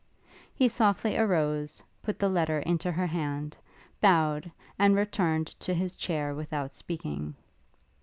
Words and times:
He 0.55 0.67
softly 0.67 1.15
arose, 1.15 1.83
put 2.01 2.17
the 2.17 2.27
letter 2.27 2.57
into 2.57 2.91
her 2.91 3.05
hand, 3.05 3.55
bowed, 4.01 4.51
and 4.79 4.95
returned 4.95 5.45
to 5.59 5.75
his 5.75 5.95
chair 5.95 6.33
without 6.33 6.73
speaking. 6.73 7.35